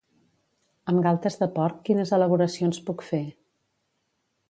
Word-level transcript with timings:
Amb 0.93 1.03
galtes 1.09 1.37
de 1.43 1.49
porc 1.59 1.79
quines 1.91 2.17
elaboracions 2.19 2.83
puc 2.89 3.09
fer? 3.11 3.25